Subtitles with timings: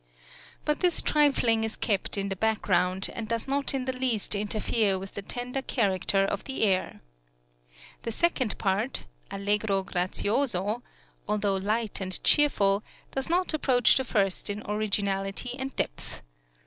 [0.65, 4.97] But this trifling is kept in the background, and does not in the least interfere
[4.97, 7.01] with the tender character of the air.
[8.01, 10.81] The second part (Allegro grazioso, 3 4),
[11.27, 16.23] although light and cheerful, does not approach the first in originality and depth.